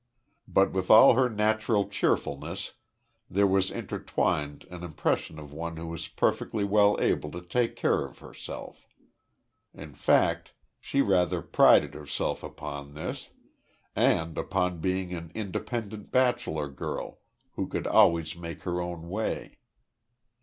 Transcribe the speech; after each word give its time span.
But 0.47 0.71
with 0.71 0.89
all 0.89 1.13
her 1.13 1.29
natural 1.29 1.87
cheerfulness, 1.87 2.71
there 3.29 3.45
was 3.45 3.69
intertwined 3.69 4.65
an 4.71 4.81
impression 4.81 5.37
of 5.37 5.53
one 5.53 5.77
who 5.77 5.85
was 5.85 6.07
perfectly 6.07 6.63
well 6.63 6.97
able 6.99 7.29
to 7.29 7.39
take 7.43 7.75
care 7.75 8.03
of 8.03 8.17
herself. 8.17 8.87
In 9.75 9.93
fact 9.93 10.53
she 10.79 11.03
rather 11.03 11.43
prided 11.43 11.93
herself 11.93 12.41
upon 12.41 12.95
this, 12.95 13.29
and 13.95 14.39
upon 14.39 14.79
being 14.81 15.13
an 15.13 15.31
independent 15.35 16.09
bachelor 16.09 16.67
girl 16.67 17.19
who 17.51 17.67
could 17.67 17.85
always 17.85 18.35
make 18.35 18.63
her 18.63 18.81
own 18.81 19.07
way. 19.07 19.59